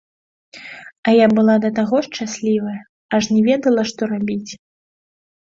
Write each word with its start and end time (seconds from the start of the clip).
А 1.03 1.09
я 1.15 1.27
была 1.39 1.57
да 1.65 1.69
таго 1.79 1.97
шчаслівая, 2.07 2.79
аж 3.19 3.23
не 3.35 3.41
ведала, 3.51 3.81
што 3.93 4.01
рабіць. 4.17 4.51